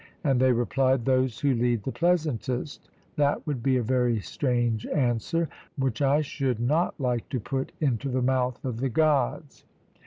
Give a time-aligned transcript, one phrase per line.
[0.23, 5.47] and they replied, Those who lead the pleasantest that would be a very strange answer,
[5.77, 9.63] which I should not like to put into the mouth of the Gods.